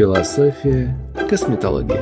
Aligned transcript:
Философия 0.00 0.96
косметологии. 1.28 2.00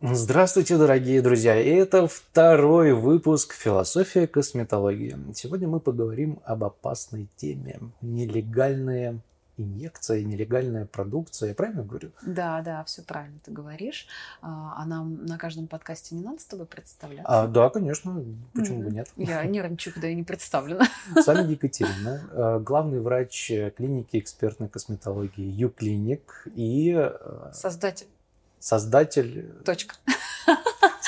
Здравствуйте, 0.00 0.78
дорогие 0.78 1.20
друзья! 1.20 1.54
Это 1.54 2.08
второй 2.08 2.94
выпуск 2.94 3.52
«Философия 3.52 4.26
косметологии». 4.26 5.18
Сегодня 5.34 5.68
мы 5.68 5.80
поговорим 5.80 6.38
об 6.46 6.64
опасной 6.64 7.28
теме– 7.36 7.78
нелегальные 8.00 9.20
инъекция, 9.58 10.24
нелегальная 10.24 10.86
продукция. 10.86 11.50
Я 11.50 11.54
правильно 11.54 11.82
говорю? 11.82 12.10
Да, 12.22 12.60
да, 12.62 12.84
все 12.84 13.02
правильно 13.02 13.38
ты 13.44 13.50
говоришь. 13.50 14.06
А, 14.40 14.74
а 14.76 14.86
нам 14.86 15.26
на 15.26 15.38
каждом 15.38 15.66
подкасте 15.66 16.14
не 16.14 16.22
надо 16.22 16.40
с 16.40 16.44
тобой 16.44 16.66
представляться? 16.66 17.42
А, 17.42 17.46
да, 17.46 17.68
конечно. 17.70 18.24
Почему 18.54 18.82
mm-hmm. 18.82 18.84
бы 18.84 18.90
нет? 18.90 19.08
Я 19.16 19.44
нервничаю, 19.46 19.94
когда 19.94 20.08
я 20.08 20.14
не 20.14 20.24
представлена. 20.24 20.86
С 21.14 21.26
вами 21.26 21.50
Екатерина, 21.50 22.22
а, 22.32 22.58
главный 22.58 23.00
врач 23.00 23.50
клиники 23.76 24.18
экспертной 24.18 24.68
косметологии 24.68 25.44
Юклиник 25.44 26.46
и... 26.54 26.94
А, 26.94 27.50
создатель. 27.52 28.06
Создатель... 28.58 29.52
Точка. 29.64 29.96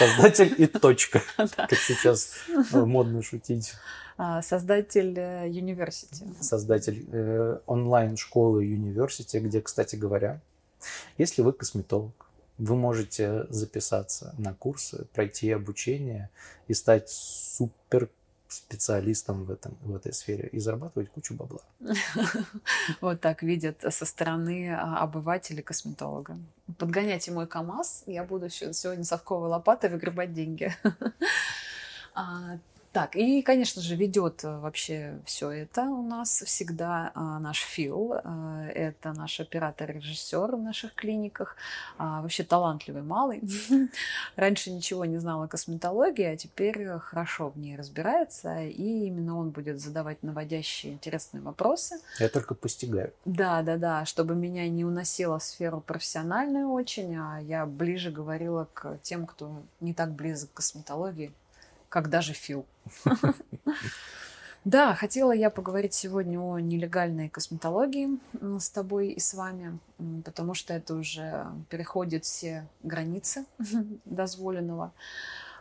Создатель 0.01 0.55
и 0.57 0.67
точка, 0.67 1.23
как 1.37 1.75
сейчас 1.75 2.33
модно 2.73 3.23
шутить. 3.23 3.75
А, 4.17 4.41
создатель 4.41 5.19
э, 5.19 5.49
University. 5.49 6.27
Создатель 6.41 7.07
э, 7.13 7.59
онлайн-школы 7.67 8.65
University, 8.65 9.41
где, 9.41 9.61
кстати 9.61 9.97
говоря, 9.97 10.41
если 11.19 11.43
вы 11.43 11.53
косметолог, 11.53 12.31
вы 12.57 12.77
можете 12.77 13.47
записаться 13.51 14.35
на 14.39 14.55
курсы, 14.55 15.07
пройти 15.13 15.51
обучение 15.51 16.31
и 16.69 16.75
стать 16.75 17.11
супер 17.11 18.09
специалистом 18.53 19.45
в, 19.45 19.51
этом, 19.51 19.77
в 19.83 19.95
этой 19.95 20.13
сфере 20.13 20.49
и 20.53 20.59
зарабатывать 20.59 21.11
кучу 21.11 21.35
бабла. 21.35 21.61
Вот 23.01 23.21
так 23.21 23.43
видят 23.43 23.85
со 23.89 24.05
стороны 24.05 24.71
а, 24.71 25.03
обывателя 25.03 25.63
косметолога. 25.63 26.39
Подгоняйте 26.79 27.31
мой 27.31 27.47
КАМАЗ, 27.47 28.05
я 28.07 28.25
буду 28.25 28.49
сегодня 28.49 29.05
совковой 29.05 29.49
лопатой 29.49 29.91
выгребать 29.91 30.33
деньги. 30.33 30.75
Так, 32.93 33.15
и, 33.15 33.41
конечно 33.43 33.81
же, 33.81 33.95
ведет 33.95 34.43
э, 34.43 34.59
вообще 34.59 35.21
все 35.25 35.51
это 35.51 35.83
у 35.83 36.03
нас 36.03 36.43
всегда 36.45 37.13
а, 37.15 37.39
наш 37.39 37.61
Фил. 37.61 38.15
А, 38.15 38.67
это 38.67 39.13
наш 39.13 39.39
оператор-режиссер 39.39 40.57
в 40.57 40.61
наших 40.61 40.95
клиниках. 40.95 41.55
А, 41.99 42.21
вообще 42.21 42.43
талантливый 42.43 43.03
малый. 43.03 43.43
Раньше 44.37 44.73
ничего 44.73 45.05
не 45.05 45.19
знал 45.19 45.45
о 45.45 45.47
косметологии, 45.47 46.25
а 46.25 46.37
теперь 46.37 46.99
хорошо 46.99 47.51
в 47.51 47.59
ней 47.59 47.77
разбирается. 47.77 48.65
И 48.65 49.07
именно 49.07 49.39
он 49.39 49.51
будет 49.51 49.81
задавать 49.81 50.25
наводящие 50.25 50.95
интересные 50.95 51.43
вопросы. 51.43 51.95
Я 52.19 52.29
только 52.29 52.57
постигаю. 52.57 53.13
Да, 53.25 53.63
да, 53.63 53.77
да. 53.77 54.05
Чтобы 54.05 54.35
меня 54.35 54.69
не 54.69 54.85
уносило 54.85 55.39
в 55.39 55.45
сферу 55.45 55.81
профессиональную 55.81 56.69
очень, 56.69 57.15
а 57.17 57.39
я 57.39 57.67
ближе 57.67 58.11
говорила 58.11 58.67
к 58.75 58.99
тем, 59.03 59.27
кто 59.27 59.63
не 59.79 59.95
так 59.95 60.11
близок 60.11 60.51
к 60.51 60.55
косметологии 60.55 61.33
как 61.91 62.09
даже 62.09 62.33
Фил. 62.33 62.65
Да, 64.65 64.95
хотела 64.95 65.33
я 65.33 65.49
поговорить 65.49 65.95
сегодня 65.95 66.39
о 66.39 66.59
нелегальной 66.59 67.31
косметологии 67.31 68.19
с 68.59 68.69
тобой 68.69 69.13
и 69.13 69.19
с 69.19 69.33
вами, 69.33 69.79
потому 70.23 70.53
что 70.53 70.75
это 70.75 70.95
уже 70.97 71.47
переходит 71.71 72.27
все 72.27 72.69
границы 72.83 73.47
дозволенного. 74.05 74.93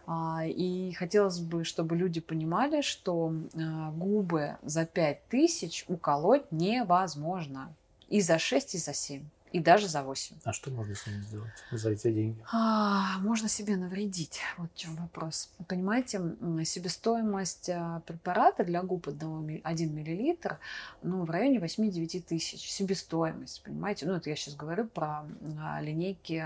А, 0.06 0.42
и 0.46 0.92
хотелось 0.94 1.40
бы, 1.40 1.64
чтобы 1.64 1.96
люди 1.96 2.20
понимали, 2.20 2.82
что 2.82 3.34
а, 3.56 3.92
губы 3.92 4.58
за 4.64 4.86
5 4.86 5.30
тысяч 5.30 5.86
уколоть 5.88 6.52
невозможно. 6.52 7.74
И 8.10 8.20
за 8.20 8.38
6, 8.38 8.76
и 8.76 8.78
за 8.80 8.94
7 8.94 9.24
и 9.52 9.60
даже 9.60 9.88
за 9.88 10.04
8. 10.04 10.38
А 10.44 10.54
что 10.54 10.70
можно 10.72 10.96
с 10.96 11.08
ними 11.08 11.22
сделать 11.22 11.52
за 11.72 11.92
эти 11.92 12.12
деньги? 12.12 12.44
А, 12.52 13.18
можно 13.20 13.50
себе 13.50 13.76
навредить. 13.76 14.42
Вот 14.58 14.72
в 14.74 14.78
чем 14.78 14.96
вопрос. 14.96 15.50
Понимаете, 15.68 16.22
себестоимость 16.64 17.70
а, 17.70 18.02
препарата 18.06 18.64
для 18.64 18.84
губ 18.84 19.08
1, 19.08 19.62
1 19.64 19.90
мл 19.90 20.58
ну, 21.02 21.26
в 21.26 21.30
районе 21.30 21.60
8-9 21.60 22.22
тысяч. 22.22 22.70
Себестоимость, 22.70 23.64
понимаете? 23.64 24.06
Ну, 24.06 24.14
это 24.14 24.30
я 24.30 24.36
сейчас 24.36 24.56
говорю 24.56 24.86
про 24.86 25.26
а, 25.60 25.82
линейки 25.82 26.46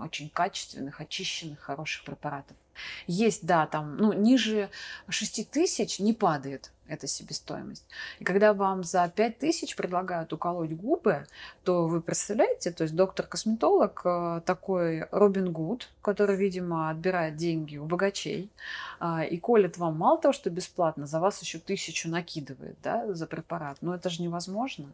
очень 0.00 0.30
качественных, 0.30 1.00
очищенных, 1.00 1.60
хороших 1.60 2.04
препаратов. 2.04 2.56
Есть, 3.06 3.46
да, 3.46 3.66
там, 3.66 3.96
ну, 3.96 4.12
ниже 4.12 4.70
6 5.08 5.50
тысяч 5.50 5.98
не 5.98 6.12
падает 6.12 6.70
эта 6.90 7.06
себестоимость. 7.06 7.86
И 8.18 8.24
когда 8.24 8.52
вам 8.52 8.82
за 8.82 9.08
5 9.08 9.38
тысяч 9.38 9.76
предлагают 9.76 10.32
уколоть 10.32 10.72
губы, 10.72 11.26
то 11.62 11.86
вы 11.86 12.00
представляете, 12.00 12.72
то 12.72 12.82
есть 12.82 12.96
доктор-косметолог 12.96 14.02
э, 14.04 14.40
такой 14.44 15.06
Робин 15.12 15.52
Гуд, 15.52 15.88
который, 16.02 16.36
видимо, 16.36 16.90
отбирает 16.90 17.36
деньги 17.36 17.76
у 17.76 17.84
богачей 17.84 18.50
а, 18.98 19.22
и 19.22 19.38
колет 19.38 19.78
вам 19.78 19.98
мало 19.98 20.20
того, 20.20 20.32
что 20.32 20.50
бесплатно, 20.50 21.06
за 21.06 21.20
вас 21.20 21.40
еще 21.40 21.58
тысячу 21.58 22.08
накидывает 22.08 22.76
да, 22.82 23.12
за 23.14 23.26
препарат. 23.26 23.78
Но 23.82 23.94
это 23.94 24.10
же 24.10 24.22
невозможно. 24.22 24.90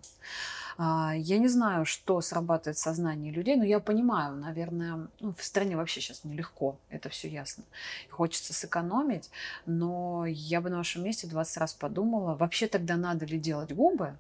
А, 0.79 1.15
я 1.17 1.39
не 1.39 1.49
знаю, 1.49 1.85
что 1.87 2.21
срабатывает 2.21 2.77
в 2.77 2.81
сознании 2.81 3.31
людей, 3.31 3.57
но 3.57 3.65
я 3.65 3.81
понимаю, 3.81 4.37
наверное, 4.37 5.09
ну, 5.21 5.35
в 5.35 5.43
стране 5.43 5.77
вообще 5.77 6.01
сейчас 6.01 6.25
нелегко, 6.25 6.79
это 6.91 7.09
все 7.09 7.29
ясно. 7.29 7.65
Хочется 8.11 8.53
сэкономить, 8.53 9.31
но 9.65 10.27
я 10.27 10.61
бы 10.61 10.71
на 10.71 10.79
вашем 10.79 11.05
месте 11.05 11.27
20 11.27 11.57
раз 11.57 11.75
подумала, 11.75 12.35
вообще 12.35 12.67
тогда 12.67 12.97
надо 12.97 13.25
ли 13.25 13.39
делать 13.39 13.73
губы, 13.73 14.17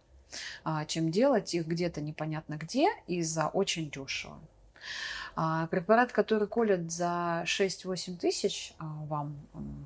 а, 0.65 0.84
чем 0.87 1.11
делать 1.11 1.55
их 1.55 1.67
где-то 1.67 2.00
непонятно 2.00 2.55
где 2.55 2.88
и 3.06 3.23
за 3.23 3.49
очень 3.49 3.91
дешево. 3.91 4.38
А 5.38 5.67
препарат, 5.67 6.12
который 6.12 6.49
колят 6.49 6.91
за 6.91 7.43
6-8 7.44 8.17
тысяч 8.17 8.73
вам 8.78 9.37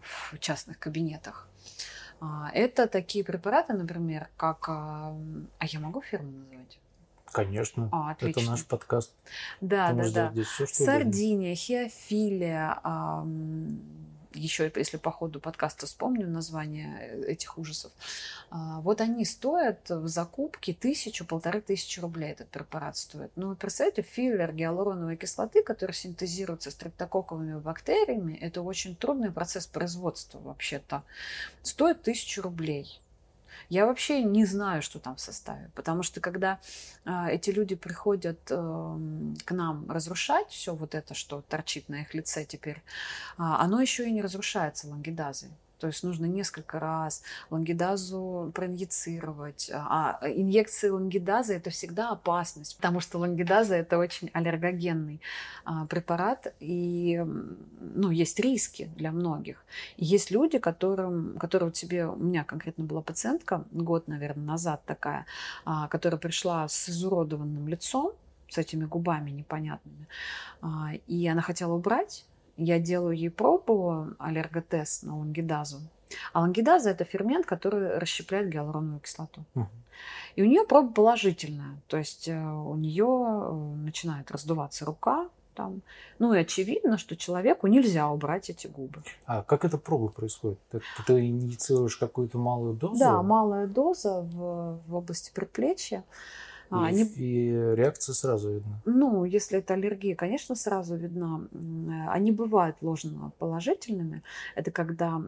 в 0.02 0.38
частных 0.38 0.78
кабинетах, 0.78 1.48
это 2.52 2.86
такие 2.86 3.24
препараты, 3.24 3.72
например, 3.72 4.28
как... 4.36 4.68
А, 4.68 5.16
а 5.58 5.66
я 5.66 5.80
могу 5.80 6.02
фирму 6.02 6.30
назвать? 6.32 6.78
Конечно. 7.32 7.88
А, 7.92 8.10
отлично. 8.10 8.40
Это 8.40 8.50
наш 8.50 8.66
подкаст. 8.66 9.12
Да, 9.60 9.90
Ты 9.90 10.12
да, 10.12 10.32
да. 10.34 10.42
Все, 10.42 10.66
Сардиния, 10.66 11.54
хиофилия, 11.54 12.80
еще 14.32 14.70
если 14.74 14.96
по 14.96 15.10
ходу 15.10 15.40
подкаста 15.40 15.86
вспомню 15.86 16.28
название 16.28 16.98
э, 17.00 17.32
этих 17.32 17.58
ужасов, 17.58 17.92
а, 18.50 18.80
вот 18.80 19.00
они 19.00 19.24
стоят 19.24 19.88
в 19.88 20.06
закупке 20.08 20.72
тысячу, 20.72 21.24
полторы 21.24 21.60
тысячи 21.60 22.00
рублей 22.00 22.32
этот 22.32 22.48
препарат 22.48 22.96
стоит. 22.96 23.32
Ну, 23.36 23.54
представляете, 23.54 24.02
филлер 24.02 24.52
гиалуроновой 24.52 25.16
кислоты, 25.16 25.62
который 25.62 25.92
синтезируется 25.92 26.70
стрептококковыми 26.70 27.58
бактериями, 27.58 28.34
это 28.34 28.62
очень 28.62 28.96
трудный 28.96 29.32
процесс 29.32 29.66
производства 29.66 30.38
вообще-то, 30.38 31.02
стоит 31.62 32.02
тысячу 32.02 32.42
рублей. 32.42 33.00
Я 33.70 33.86
вообще 33.86 34.24
не 34.24 34.44
знаю, 34.44 34.82
что 34.82 34.98
там 34.98 35.14
в 35.14 35.20
составе, 35.20 35.70
потому 35.76 36.02
что 36.02 36.20
когда 36.20 36.58
э, 37.04 37.30
эти 37.30 37.50
люди 37.50 37.76
приходят 37.76 38.38
э, 38.50 38.54
к 39.44 39.52
нам 39.52 39.88
разрушать 39.88 40.50
все 40.50 40.74
вот 40.74 40.96
это, 40.96 41.14
что 41.14 41.40
торчит 41.42 41.88
на 41.88 42.02
их 42.02 42.12
лице 42.12 42.44
теперь, 42.44 42.78
э, 42.78 42.80
оно 43.36 43.80
еще 43.80 44.08
и 44.08 44.10
не 44.10 44.22
разрушается 44.22 44.88
лангидазой. 44.88 45.50
То 45.80 45.86
есть 45.86 46.02
нужно 46.04 46.26
несколько 46.26 46.78
раз 46.78 47.22
лангидазу 47.50 48.52
проинъецировать. 48.54 49.70
А 49.72 50.20
инъекции 50.22 50.88
лангидазы– 50.88 51.54
это 51.56 51.70
всегда 51.70 52.10
опасность, 52.10 52.76
потому 52.76 53.00
что 53.00 53.18
лангидаза– 53.18 53.74
это 53.76 53.98
очень 53.98 54.30
аллергогенный 54.32 55.20
а, 55.64 55.86
препарат, 55.86 56.54
и 56.60 57.24
ну, 57.80 58.10
есть 58.10 58.38
риски 58.38 58.90
для 58.96 59.10
многих. 59.10 59.64
И 59.96 60.04
есть 60.04 60.30
люди, 60.30 60.58
которым, 60.58 61.38
которые 61.38 61.72
тебе, 61.72 62.06
у 62.06 62.16
меня 62.16 62.44
конкретно 62.44 62.84
была 62.84 63.00
пациентка, 63.00 63.64
год, 63.72 64.08
наверное, 64.08 64.44
назад 64.44 64.82
такая, 64.84 65.26
а, 65.64 65.88
которая 65.88 66.20
пришла 66.20 66.68
с 66.68 66.88
изуродованным 66.90 67.68
лицом, 67.68 68.12
с 68.48 68.58
этими 68.58 68.84
губами 68.84 69.30
непонятными, 69.30 70.08
а, 70.60 70.90
и 71.06 71.26
она 71.26 71.40
хотела 71.40 71.72
убрать 71.72 72.26
я 72.60 72.78
делаю 72.78 73.16
ей 73.16 73.30
пробу, 73.30 74.08
аллерготест 74.18 75.04
на 75.04 75.18
лангидазу. 75.18 75.78
А 76.32 76.40
лангидаза– 76.40 76.90
это 76.90 77.04
фермент, 77.04 77.46
который 77.46 77.98
расщепляет 77.98 78.48
гиалуроновую 78.48 79.00
кислоту. 79.00 79.44
Угу. 79.54 79.68
И 80.36 80.42
у 80.42 80.46
нее 80.46 80.64
проба 80.64 80.92
положительная. 80.92 81.80
То 81.86 81.98
есть 81.98 82.28
э, 82.28 82.38
у 82.38 82.74
нее 82.74 83.06
э, 83.06 83.52
начинает 83.84 84.30
раздуваться 84.30 84.84
рука, 84.84 85.28
там. 85.54 85.82
Ну 86.18 86.32
и 86.34 86.38
очевидно, 86.38 86.98
что 86.98 87.16
человеку 87.16 87.66
нельзя 87.66 88.08
убрать 88.08 88.50
эти 88.50 88.66
губы. 88.66 89.02
А 89.26 89.42
как 89.42 89.64
эта 89.64 89.78
проба 89.78 90.08
происходит? 90.08 90.58
Ты, 90.70 90.80
ты 91.06 91.26
инициируешь 91.26 91.96
какую-то 91.96 92.38
малую 92.38 92.74
дозу? 92.74 92.98
Да, 92.98 93.22
малая 93.22 93.66
доза 93.66 94.20
в, 94.20 94.80
в 94.86 94.94
области 94.94 95.32
предплечья. 95.32 96.04
А, 96.70 96.84
и, 96.84 96.88
они... 96.88 97.02
и 97.02 97.50
реакция 97.74 98.14
сразу 98.14 98.54
видна. 98.54 98.80
Ну, 98.84 99.24
если 99.24 99.58
это 99.58 99.74
аллергия, 99.74 100.14
конечно, 100.14 100.54
сразу 100.54 100.96
видна. 100.96 101.42
Они 102.08 102.30
бывают 102.32 102.76
ложно 102.80 103.32
положительными. 103.38 104.22
Это 104.54 104.70
когда 104.70 105.20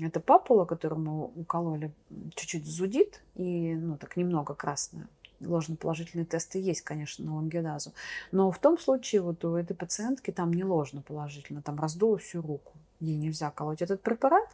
эта 0.00 0.20
папула, 0.20 0.64
которую 0.64 1.00
мы 1.00 1.24
укололи, 1.24 1.92
чуть-чуть 2.34 2.66
зудит 2.66 3.20
и, 3.34 3.74
ну, 3.74 3.96
так 3.98 4.16
немного 4.16 4.54
красная. 4.54 5.08
ложноположительные 5.40 6.24
тесты 6.24 6.60
есть, 6.60 6.82
конечно, 6.82 7.24
на 7.24 7.36
лангидазу. 7.36 7.92
Но 8.32 8.50
в 8.50 8.58
том 8.58 8.78
случае 8.78 9.22
вот 9.22 9.44
у 9.44 9.54
этой 9.54 9.74
пациентки 9.74 10.30
там 10.30 10.52
не 10.52 10.64
ложноположительно, 10.64 11.62
там 11.62 11.78
раздуло 11.78 12.18
всю 12.18 12.40
руку. 12.42 12.72
Ей 13.00 13.16
нельзя 13.16 13.50
колоть 13.50 13.82
этот 13.82 14.02
препарат, 14.02 14.48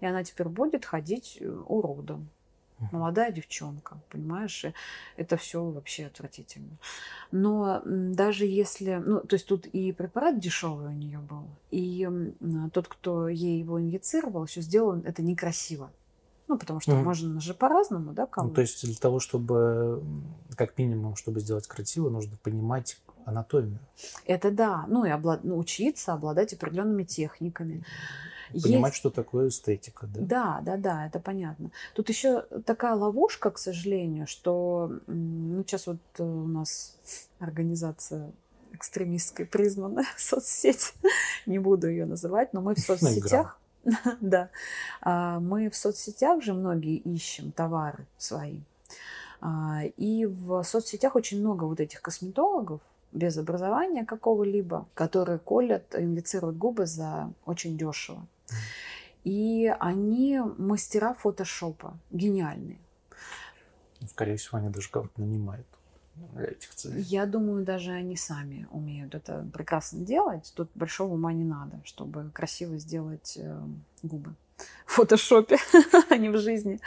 и 0.00 0.06
она 0.06 0.22
теперь 0.22 0.48
будет 0.48 0.84
ходить 0.84 1.38
э, 1.40 1.48
уродом. 1.66 2.28
Молодая 2.92 3.32
девчонка, 3.32 3.98
понимаешь, 4.10 4.64
и 4.64 4.74
это 5.16 5.36
все 5.36 5.64
вообще 5.64 6.06
отвратительно. 6.06 6.78
Но 7.32 7.82
даже 7.84 8.46
если, 8.46 9.02
ну, 9.04 9.20
то 9.20 9.34
есть 9.34 9.46
тут 9.46 9.66
и 9.66 9.92
препарат 9.92 10.38
дешевый 10.38 10.86
у 10.86 10.92
нее 10.92 11.18
был, 11.18 11.48
и 11.70 12.08
тот, 12.72 12.88
кто 12.88 13.28
ей 13.28 13.58
его 13.60 13.80
инъецировал, 13.80 14.44
еще 14.44 14.60
сделал 14.60 15.00
это 15.00 15.22
некрасиво. 15.22 15.90
Ну, 16.48 16.56
потому 16.56 16.80
что 16.80 16.92
mm. 16.92 17.02
можно 17.02 17.40
же 17.40 17.52
по-разному, 17.52 18.14
да, 18.14 18.24
кому. 18.24 18.48
Ну, 18.48 18.54
то 18.54 18.62
есть 18.62 18.82
для 18.82 18.96
того, 18.96 19.20
чтобы, 19.20 20.02
как 20.56 20.78
минимум, 20.78 21.14
чтобы 21.14 21.40
сделать 21.40 21.66
красиво, 21.66 22.08
нужно 22.08 22.38
понимать 22.42 22.96
анатомию. 23.26 23.78
Это 24.24 24.50
да. 24.50 24.86
Ну, 24.88 25.04
и 25.04 25.10
облад... 25.10 25.44
ну, 25.44 25.58
учиться, 25.58 26.14
обладать 26.14 26.54
определенными 26.54 27.04
техниками. 27.04 27.84
Понимать, 28.52 28.92
есть... 28.92 29.00
что 29.00 29.10
такое 29.10 29.48
эстетика, 29.48 30.06
да? 30.06 30.20
Да, 30.20 30.60
да, 30.62 30.76
да, 30.76 31.06
это 31.06 31.20
понятно. 31.20 31.70
Тут 31.94 32.08
еще 32.08 32.42
такая 32.64 32.94
ловушка, 32.94 33.50
к 33.50 33.58
сожалению, 33.58 34.26
что 34.26 34.90
ну, 35.06 35.62
сейчас 35.64 35.86
вот 35.86 35.98
э, 36.18 36.22
у 36.22 36.46
нас 36.46 36.96
организация 37.38 38.32
экстремистской 38.72 39.46
признана 39.46 40.04
соцсеть, 40.16 40.94
не 41.46 41.58
буду 41.58 41.88
ее 41.88 42.06
называть, 42.06 42.52
но 42.52 42.60
мы 42.60 42.74
в 42.74 42.78
соцсетях, 42.78 43.58
да, 44.20 44.50
а, 45.00 45.40
мы 45.40 45.70
в 45.70 45.76
соцсетях 45.76 46.42
же 46.42 46.54
многие 46.54 46.96
ищем 46.96 47.52
товары 47.52 48.06
свои. 48.16 48.60
А, 49.40 49.82
и 49.96 50.26
в 50.26 50.62
соцсетях 50.64 51.14
очень 51.14 51.40
много 51.40 51.64
вот 51.64 51.80
этих 51.80 52.02
косметологов, 52.02 52.80
без 53.12 53.38
образования 53.38 54.04
какого-либо, 54.04 54.86
которые 54.94 55.38
колят, 55.38 55.94
инвицируют 55.94 56.58
губы 56.58 56.86
за 56.86 57.32
очень 57.46 57.78
дешево. 57.78 58.26
И 59.24 59.66
они 59.80 60.40
мастера 60.58 61.14
фотошопа, 61.14 61.98
гениальные. 62.10 62.78
Скорее 64.08 64.36
всего, 64.36 64.58
они 64.58 64.68
даже 64.70 64.88
кого-то 64.90 65.20
нанимают 65.20 65.66
для 66.34 66.46
этих 66.46 66.74
целей. 66.74 67.02
Я 67.02 67.26
думаю, 67.26 67.64
даже 67.64 67.92
они 67.92 68.16
сами 68.16 68.66
умеют 68.70 69.14
это 69.14 69.46
прекрасно 69.52 70.00
делать. 70.04 70.52
Тут 70.56 70.70
большого 70.74 71.14
ума 71.14 71.32
не 71.32 71.44
надо, 71.44 71.80
чтобы 71.84 72.30
красиво 72.32 72.78
сделать 72.78 73.36
э, 73.36 73.60
губы 74.02 74.34
в 74.86 74.92
фотошопе, 74.92 75.58
а 76.10 76.16
не 76.16 76.28
в 76.28 76.38
жизни. 76.38 76.80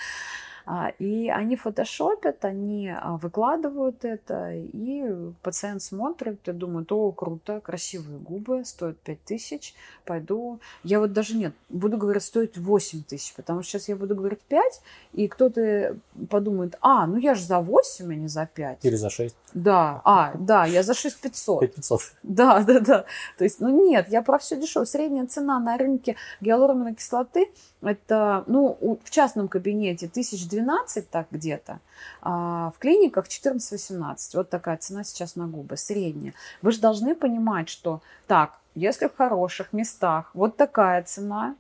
А, 0.66 0.90
и 1.00 1.30
они 1.30 1.56
фотошопят, 1.56 2.46
они 2.46 2.90
а, 2.90 3.18
выкладывают 3.18 4.06
это, 4.06 4.54
и 4.54 5.06
пациент 5.42 5.82
смотрит 5.82 6.48
и 6.48 6.52
думает, 6.52 6.92
о, 6.92 7.12
круто, 7.12 7.60
красивые 7.62 8.20
губы, 8.20 8.64
стоят 8.66 8.98
5 9.00 9.24
тысяч, 9.24 9.74
пойду. 10.06 10.60
Я 10.84 11.00
вот 11.00 11.14
даже 11.14 11.36
нет, 11.36 11.54
буду 11.70 11.98
говорить, 11.98 12.24
стоит 12.24 12.58
8 12.58 13.04
тысяч, 13.04 13.34
потому 13.34 13.62
что 13.62 13.72
сейчас 13.72 13.90
я 13.90 13.96
буду 13.96 14.16
говорить 14.16 14.42
5, 14.42 14.82
и 15.14 15.28
кто-то 15.28 15.98
подумает, 16.30 16.78
а, 16.82 17.08
ну 17.08 17.18
я 17.18 17.36
же 17.36 17.44
за 17.44 17.60
8, 17.60 18.12
а 18.12 18.16
не 18.16 18.28
за 18.28 18.46
5. 18.46 18.86
Или 18.86 18.96
за 18.96 19.10
6. 19.10 19.36
Да, 19.54 20.02
а, 20.06 20.34
да, 20.38 20.66
я 20.66 20.84
за 20.84 20.94
6 20.94 21.22
500. 21.22 21.60
5 21.60 21.76
500. 21.76 22.00
Да, 22.24 22.64
да, 22.64 22.80
да. 22.80 23.06
То 23.38 23.44
есть, 23.44 23.60
ну 23.60 23.70
нет, 23.90 24.08
я 24.10 24.22
про 24.22 24.38
все 24.38 24.56
дешево. 24.56 24.86
Средняя 24.86 25.26
цена 25.28 25.60
на 25.60 25.78
рынке 25.78 26.16
гиалуроновой 26.40 26.96
кислоты, 26.96 27.50
это, 27.82 28.44
ну, 28.48 29.00
в 29.04 29.10
частном 29.10 29.48
кабинете 29.48 30.08
1012 30.52 31.10
так 31.10 31.28
где-то, 31.32 31.80
а 32.22 32.72
в 32.76 32.80
клиниках 32.80 33.28
14-18. 33.28 34.16
Вот 34.34 34.50
такая 34.50 34.78
цена 34.78 35.04
сейчас 35.04 35.36
на 35.36 35.48
губы, 35.48 35.78
средняя. 35.78 36.34
Вы 36.62 36.72
же 36.72 36.80
должны 36.80 37.16
понимать, 37.16 37.70
что 37.70 38.02
так, 38.28 38.60
если 38.76 39.08
в 39.08 39.16
хороших 39.16 39.74
местах 39.74 40.32
вот 40.34 40.58
такая 40.58 41.04
цена, 41.04 41.56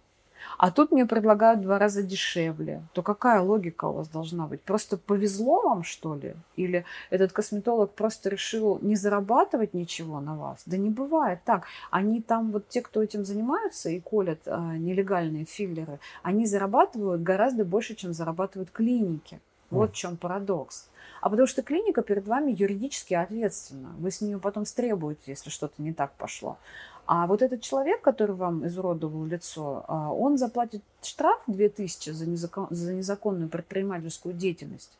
а 0.57 0.71
тут 0.71 0.91
мне 0.91 1.05
предлагают 1.05 1.59
в 1.59 1.63
два 1.63 1.79
раза 1.79 2.03
дешевле, 2.03 2.83
то 2.93 3.01
какая 3.01 3.41
логика 3.41 3.85
у 3.85 3.93
вас 3.93 4.07
должна 4.07 4.47
быть? 4.47 4.61
Просто 4.61 4.97
повезло 4.97 5.61
вам, 5.61 5.83
что 5.83 6.15
ли? 6.15 6.35
Или 6.55 6.85
этот 7.09 7.31
косметолог 7.31 7.93
просто 7.93 8.29
решил 8.29 8.79
не 8.81 8.95
зарабатывать 8.95 9.73
ничего 9.73 10.19
на 10.19 10.35
вас? 10.35 10.63
Да 10.65 10.77
не 10.77 10.89
бывает 10.89 11.39
так. 11.45 11.65
Они 11.89 12.21
там, 12.21 12.51
вот 12.51 12.67
те, 12.69 12.81
кто 12.81 13.01
этим 13.01 13.25
занимаются 13.25 13.89
и 13.89 13.99
колят 13.99 14.41
а, 14.45 14.77
нелегальные 14.77 15.45
филлеры, 15.45 15.99
они 16.23 16.45
зарабатывают 16.45 17.21
гораздо 17.23 17.65
больше, 17.65 17.95
чем 17.95 18.13
зарабатывают 18.13 18.71
клиники. 18.71 19.39
Вот 19.71 19.93
в 19.93 19.95
чем 19.95 20.17
парадокс. 20.17 20.89
А 21.21 21.29
потому 21.29 21.47
что 21.47 21.61
клиника 21.61 22.01
перед 22.01 22.27
вами 22.27 22.51
юридически 22.51 23.13
ответственна. 23.13 23.95
Вы 23.97 24.11
с 24.11 24.21
нее 24.21 24.37
потом 24.37 24.65
стребуете, 24.65 25.21
если 25.27 25.49
что-то 25.49 25.81
не 25.81 25.93
так 25.93 26.11
пошло. 26.13 26.57
А 27.05 27.27
вот 27.27 27.41
этот 27.41 27.61
человек, 27.61 28.01
который 28.01 28.35
вам 28.35 28.65
изуродовал 28.65 29.25
лицо, 29.25 29.83
а, 29.87 30.13
он 30.13 30.37
заплатит 30.37 30.81
штраф 31.01 31.41
2000 31.47 32.11
за, 32.11 32.29
незакон, 32.29 32.67
за 32.69 32.93
незаконную 32.93 33.49
предпринимательскую 33.49 34.33
деятельность. 34.33 34.97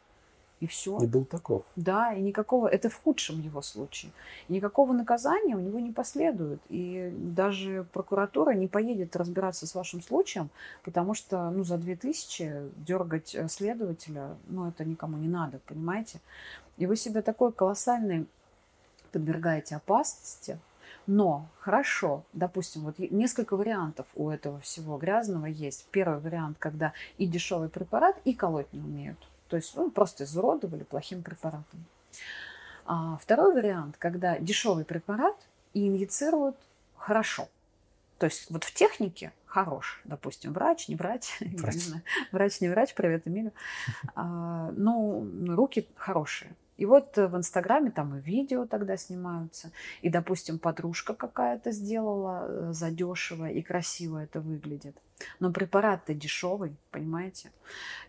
И 0.62 0.68
все. 0.68 1.00
И 1.00 1.08
был 1.08 1.26
таков. 1.26 1.64
Да, 1.76 2.14
и 2.14 2.22
никакого, 2.22 2.68
это 2.68 2.90
в 2.90 3.02
худшем 3.02 3.42
его 3.42 3.64
случае. 3.64 4.12
И 4.48 4.54
никакого 4.54 4.94
наказания 4.94 5.56
у 5.56 5.60
него 5.60 5.80
не 5.80 5.92
последует. 5.92 6.62
И 6.70 7.12
даже 7.16 7.88
прокуратура 7.92 8.52
не 8.52 8.68
поедет 8.68 9.16
разбираться 9.16 9.66
с 9.66 9.74
вашим 9.74 10.04
случаем, 10.04 10.52
потому 10.84 11.16
что 11.16 11.50
ну, 11.50 11.64
за 11.64 11.78
2000 11.78 12.74
дергать 12.78 13.34
э, 13.34 13.48
следователя, 13.48 14.36
ну, 14.50 14.70
это 14.70 14.86
никому 14.86 15.18
не 15.18 15.28
надо, 15.28 15.60
понимаете? 15.66 16.20
И 16.78 16.86
вы 16.86 16.96
себя 16.96 17.24
такой 17.24 17.52
колоссальной 17.52 18.28
подвергаете 19.12 19.76
опасности, 19.76 20.60
но 21.08 21.50
хорошо, 21.60 22.24
допустим, 22.34 22.82
вот 22.84 23.00
несколько 23.00 23.56
вариантов 23.56 24.06
у 24.16 24.30
этого 24.30 24.60
всего 24.60 24.98
грязного 24.98 25.48
есть. 25.48 25.88
Первый 25.92 26.20
вариант, 26.20 26.58
когда 26.60 26.94
и 27.18 27.26
дешевый 27.26 27.70
препарат, 27.70 28.16
и 28.24 28.34
колоть 28.34 28.72
не 28.74 28.80
умеют. 28.80 29.18
То 29.48 29.58
есть 29.58 29.76
ну, 29.76 29.92
просто 29.92 30.24
изуродовали 30.24 30.84
плохим 30.84 31.24
препаратом. 31.24 31.86
А 32.86 33.18
второй 33.18 33.54
вариант, 33.54 33.96
когда 33.98 34.38
дешевый 34.40 34.86
препарат 34.86 35.36
и 35.74 35.88
инъецируют 35.88 36.56
хорошо. 36.96 37.48
То 38.18 38.26
есть 38.26 38.50
вот 38.52 38.64
в 38.64 38.74
технике 38.74 39.34
хорош, 39.46 40.02
допустим, 40.06 40.54
врач, 40.54 40.88
не 40.88 40.96
врач, 40.96 41.38
врач, 41.42 41.76
не 41.76 41.82
знаю, 41.82 42.04
врач 42.32 42.62
не 42.62 42.70
врач, 42.70 42.94
привет, 42.94 43.28
Эмилю. 43.28 43.52
А, 44.16 44.72
ну, 44.78 45.28
руки 45.50 45.88
хорошие. 45.96 46.56
И 46.82 46.86
вот 46.86 47.16
в 47.16 47.38
Инстаграме 47.38 47.92
там 47.92 48.18
и 48.18 48.22
видео 48.22 48.66
тогда 48.66 48.98
снимаются. 48.98 49.72
И, 50.02 50.10
допустим, 50.10 50.58
подружка 50.58 51.14
какая-то 51.14 51.70
сделала 51.70 52.48
э, 52.48 52.74
задешево 52.74 53.48
и 53.48 53.62
красиво 53.62 54.18
это 54.18 54.42
выглядит. 54.42 54.98
Но 55.40 55.54
препарат-то 55.54 56.16
дешевый, 56.16 56.76
понимаете? 56.90 57.52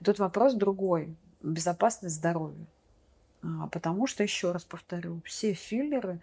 И 0.00 0.04
тут 0.04 0.18
вопрос 0.18 0.54
другой 0.54 1.14
безопасность 1.42 2.14
здоровья. 2.14 2.64
А, 3.42 3.66
потому 3.68 4.06
что, 4.06 4.22
еще 4.22 4.52
раз 4.52 4.64
повторю, 4.64 5.20
все 5.24 5.52
филлеры 5.52 6.20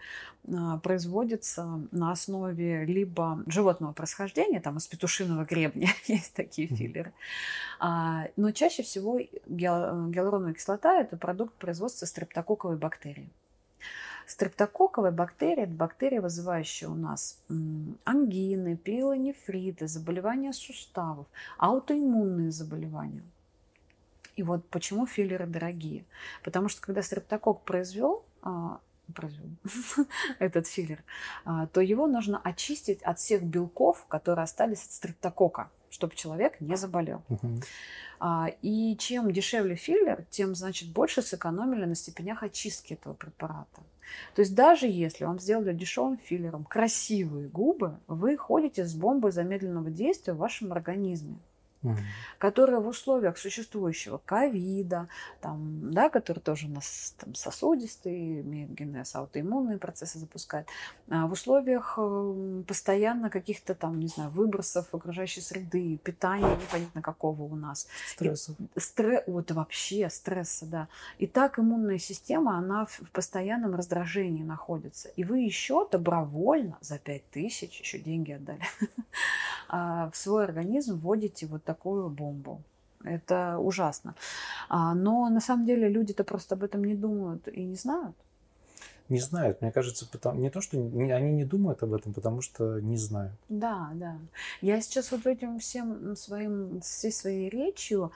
а, 0.48 0.78
производятся 0.78 1.82
на 1.92 2.12
основе 2.12 2.86
либо 2.86 3.44
животного 3.48 3.92
происхождения, 3.92 4.62
там 4.62 4.78
из 4.78 4.88
петушиного 4.88 5.44
гребня 5.44 5.90
есть 6.08 6.34
такие 6.34 6.68
филлеры, 6.68 7.14
а, 7.80 8.28
но 8.38 8.52
чаще 8.52 8.84
всего 8.84 9.20
гиалуроновая 9.48 10.54
кислота– 10.54 11.00
это 11.02 11.18
продукт 11.18 11.54
производства 11.56 12.06
стрептококковой 12.06 12.78
бактерии. 12.78 13.30
Стрептококковая 14.26 15.12
бактерия– 15.12 15.64
это 15.66 15.74
бактерия, 15.74 16.22
вызывающая 16.22 16.88
у 16.88 16.94
нас 16.94 17.40
ангины, 18.06 18.78
пилонефриты, 18.78 19.88
заболевания 19.88 20.54
суставов, 20.54 21.26
аутоиммунные 21.58 22.52
заболевания– 22.52 23.24
и 24.39 24.43
вот 24.43 24.65
почему 24.69 25.05
филлеры 25.05 25.46
дорогие. 25.46 26.05
Потому 26.46 26.69
что 26.69 26.81
когда 26.81 27.03
стрептокок 27.03 27.63
произвел, 27.63 28.24
а, 28.41 28.79
произвел 29.13 29.50
этот 30.39 30.65
филлер, 30.65 31.03
а, 31.43 31.67
то 31.67 31.81
его 31.81 32.08
нужно 32.08 32.39
очистить 32.41 33.01
от 33.01 33.19
всех 33.19 33.43
белков, 33.43 34.05
которые 34.08 34.43
остались 34.43 34.86
от 34.86 34.91
стрептокока, 34.93 35.69
чтобы 35.89 36.15
человек 36.15 36.62
не 36.62 36.77
заболел. 36.77 37.22
А, 38.22 38.48
и 38.62 38.96
чем 38.98 39.31
дешевле 39.31 39.75
филлер, 39.75 40.24
тем, 40.29 40.55
значит, 40.55 40.89
больше 40.89 41.22
сэкономили 41.22 41.84
на 41.84 41.96
степенях 41.96 42.41
очистки 42.41 42.93
этого 42.93 43.13
препарата. 43.13 43.81
То 44.36 44.41
есть 44.41 44.55
даже 44.55 44.88
если 44.88 45.25
вам 45.25 45.39
сделали 45.39 45.74
дешевым 45.74 46.17
филлером 46.17 46.63
красивые 46.63 47.50
губы, 47.50 48.00
вы 48.08 48.38
ходите 48.38 48.86
с 48.86 48.96
бомбой 48.96 49.34
замедленного 49.34 49.89
действия 49.89 50.31
в 50.31 50.38
вашем 50.38 50.72
организме. 50.72 51.36
Угу. 51.84 51.98
которая 52.38 52.80
в 52.80 52.88
условиях 52.88 53.38
существующего 53.38 54.20
ковида, 54.24 55.08
там, 55.42 55.92
да, 55.92 56.10
который 56.10 56.40
тоже 56.40 56.68
у 56.68 56.72
нас 56.72 57.16
там, 57.18 57.36
сосудистый, 57.36 58.42
имеет 58.42 58.74
генез, 58.74 59.16
аутоиммунные 59.16 59.78
процессы 59.78 60.20
запускает, 60.20 60.68
а 61.10 61.28
в 61.28 61.34
условиях 61.34 61.96
э, 61.98 62.64
постоянно 62.68 63.30
каких-то 63.30 63.76
там, 63.76 64.00
не 64.00 64.08
знаю, 64.08 64.30
выбросов 64.30 64.94
окружающей 64.94 65.42
среды, 65.42 65.98
питания 66.04 66.56
непонятно 66.56 67.02
какого 67.02 67.44
у 67.44 67.56
нас. 67.56 67.88
Стресса. 68.08 68.56
Стре... 68.78 69.24
Вот 69.28 69.52
вообще 69.52 70.10
стресса, 70.10 70.66
да. 70.66 70.88
И 71.18 71.28
так 71.28 71.60
иммунная 71.60 71.98
система, 71.98 72.58
она 72.58 72.86
в 72.86 73.12
постоянном 73.12 73.76
раздражении 73.76 74.44
находится. 74.44 75.10
И 75.10 75.24
вы 75.24 75.40
еще 75.40 75.88
добровольно 75.90 76.78
за 76.82 77.00
5 77.00 77.30
тысяч, 77.32 77.80
еще 77.80 78.00
деньги 78.00 78.34
отдали, 78.34 78.62
а, 79.70 80.10
в 80.12 80.18
свой 80.18 80.44
организм 80.44 81.00
вводите 81.00 81.46
вот 81.48 81.69
такую 81.70 82.10
бомбу. 82.10 82.62
Это 83.04 83.60
ужасно. 83.60 84.16
А, 84.70 84.96
но 84.96 85.30
на 85.30 85.40
самом 85.40 85.66
деле 85.66 85.88
люди-то 85.88 86.24
просто 86.24 86.56
об 86.56 86.64
этом 86.64 86.84
не 86.84 86.96
думают 86.96 87.48
и 87.48 87.64
не 87.64 87.76
знают. 87.76 88.16
Не 89.10 89.20
знают, 89.20 89.62
мне 89.62 89.72
кажется, 89.72 90.08
потому, 90.12 90.40
не 90.40 90.50
то, 90.50 90.62
что 90.62 90.78
не, 90.78 91.12
они 91.12 91.32
не 91.32 91.46
думают 91.46 91.84
об 91.84 91.94
этом, 91.94 92.14
потому 92.14 92.42
что 92.42 92.80
не 92.80 92.98
знают. 92.98 93.34
Да, 93.50 93.90
да. 93.94 94.18
Я 94.62 94.82
сейчас 94.82 95.12
вот 95.12 95.28
этим 95.28 95.60
всем 95.60 96.16
своим, 96.16 96.82
всей 96.82 97.12
своей 97.12 97.50
речью 97.50 98.12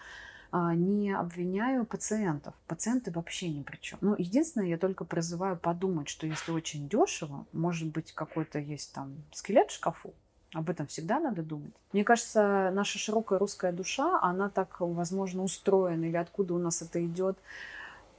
а, 0.51 0.75
не 0.75 1.11
обвиняю 1.11 1.85
пациентов. 1.85 2.53
Пациенты 2.67 3.11
вообще 3.11 3.49
ни 3.49 3.63
при 3.63 3.77
чем. 3.77 3.99
Ну, 4.01 4.15
единственное, 4.17 4.67
я 4.67 4.77
только 4.77 5.05
призываю 5.05 5.57
подумать, 5.57 6.09
что 6.09 6.27
если 6.27 6.51
очень 6.51 6.89
дешево, 6.89 7.45
может 7.53 7.89
быть, 7.89 8.11
какой-то 8.13 8.59
есть 8.59 8.93
там 8.93 9.15
скелет 9.31 9.71
в 9.71 9.73
шкафу, 9.73 10.13
об 10.53 10.69
этом 10.69 10.87
всегда 10.87 11.19
надо 11.19 11.41
думать. 11.41 11.73
Мне 11.91 12.03
кажется, 12.03 12.71
наша 12.73 12.99
широкая 12.99 13.39
русская 13.39 13.71
душа, 13.71 14.19
она 14.21 14.49
так, 14.49 14.79
возможно, 14.79 15.43
устроена, 15.43 16.05
или 16.05 16.17
откуда 16.17 16.53
у 16.53 16.59
нас 16.59 16.81
это 16.81 17.03
идет. 17.05 17.37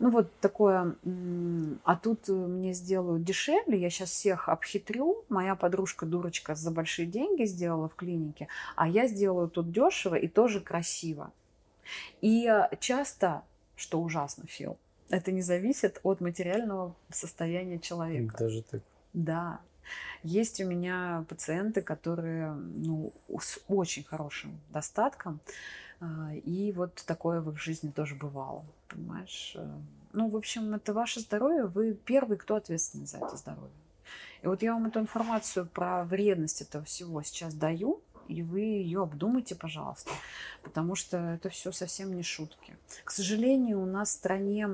Ну 0.01 0.11
вот 0.11 0.29
такое, 0.41 0.97
а 1.85 1.97
тут 1.97 2.27
мне 2.29 2.73
сделают 2.73 3.23
дешевле, 3.23 3.79
я 3.79 3.91
сейчас 3.91 4.11
всех 4.11 4.49
обхитрю, 4.49 5.25
моя 5.29 5.55
подружка 5.55 6.05
дурочка 6.05 6.57
за 6.57 6.73
большие 6.73 7.07
деньги 7.07 7.45
сделала 7.45 7.89
в 7.89 7.95
клинике, 7.95 8.49
а 8.75 8.89
я 8.89 9.07
сделаю 9.07 9.49
тут 9.49 9.71
дешево 9.71 10.17
и 10.17 10.27
тоже 10.27 10.61
красиво. 10.61 11.33
И 12.21 12.53
часто, 12.81 13.43
что 13.77 14.03
ужасно, 14.03 14.45
Фил, 14.49 14.77
это 15.11 15.31
не 15.31 15.43
зависит 15.43 16.01
от 16.03 16.21
материального 16.21 16.97
состояния 17.11 17.79
человека. 17.79 18.37
Даже 18.37 18.63
так. 18.63 18.81
Да, 19.13 19.61
есть 20.23 20.61
у 20.61 20.67
меня 20.67 21.25
пациенты, 21.29 21.83
которые 21.83 22.53
ну, 22.53 23.13
с 23.41 23.59
очень 23.69 24.05
хорошим 24.05 24.59
достатком, 24.71 25.41
а, 26.01 26.35
и 26.35 26.73
вот 26.73 26.95
такое 27.07 27.41
в 27.41 27.51
их 27.51 27.61
жизни 27.61 27.91
тоже 27.91 28.15
бывало, 28.15 28.65
понимаешь? 28.89 29.57
Ну, 30.13 30.29
в 30.29 30.37
общем, 30.37 30.75
это 30.75 30.93
ваше 30.93 31.21
здоровье, 31.21 31.67
вы 31.67 31.95
первый, 31.95 32.37
кто 32.37 32.57
ответственный 32.57 33.07
за 33.07 33.19
это 33.19 33.37
здоровье. 33.37 33.71
И 34.43 34.47
вот 34.47 34.63
я 34.63 34.75
вам 34.75 34.87
эту 34.87 35.01
информацию 35.01 35.67
про 35.67 36.05
вредность 36.05 36.61
этого 36.61 36.85
всего 36.85 37.23
сейчас 37.23 37.55
даю, 37.55 38.03
и 38.29 38.43
вы 38.43 38.61
ее 38.61 39.03
обдумайте, 39.03 39.55
пожалуйста, 39.55 40.11
потому 40.63 40.95
что 40.95 41.17
это 41.17 41.49
все 41.49 41.73
совсем 41.73 42.15
не 42.15 42.23
шутки. 42.23 42.77
К 43.05 43.11
сожалению, 43.11 43.81
у 43.81 43.87
нас 43.87 44.11
в 44.11 44.13
стране 44.13 44.69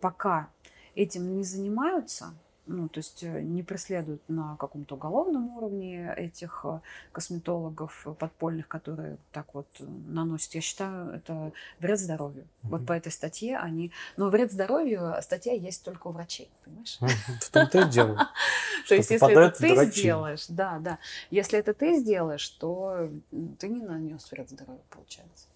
пока 0.00 0.48
этим 0.94 1.36
не 1.36 1.44
занимаются, 1.44 2.34
ну, 2.68 2.88
то 2.88 2.98
есть 2.98 3.22
э, 3.22 3.40
не 3.40 3.62
преследуют 3.62 4.22
на 4.28 4.56
каком-то 4.56 4.94
уголовном 4.94 5.56
уровне 5.56 6.12
этих 6.16 6.60
э, 6.64 6.80
косметологов 7.12 8.06
подпольных, 8.18 8.68
которые 8.68 9.16
так 9.32 9.54
вот 9.54 9.66
э, 9.80 9.84
наносят. 9.84 10.54
Я 10.54 10.60
считаю, 10.60 11.10
это 11.10 11.52
вред 11.80 11.98
здоровью. 11.98 12.44
Mm-hmm. 12.44 12.68
Вот 12.68 12.86
по 12.86 12.92
этой 12.92 13.10
статье 13.10 13.56
они... 13.56 13.90
Но 14.16 14.28
вред 14.28 14.52
здоровью 14.52 15.14
статья 15.22 15.54
есть 15.54 15.82
только 15.82 16.08
у 16.08 16.12
врачей, 16.12 16.50
понимаешь? 16.64 16.98
В 17.40 17.50
том-то 17.50 17.80
и 17.80 17.90
дело. 17.90 18.28
То 18.88 18.94
есть 18.94 19.10
если 19.10 19.30
это 19.32 19.58
ты 19.58 19.86
сделаешь, 19.86 20.46
да, 20.48 20.78
да, 20.78 20.98
если 21.30 21.58
это 21.58 21.72
ты 21.72 21.96
сделаешь, 21.96 22.48
то 22.48 23.10
ты 23.58 23.68
не 23.68 23.82
нанес 23.82 24.30
вред 24.30 24.50
здоровью, 24.50 24.82
получается. 24.90 25.46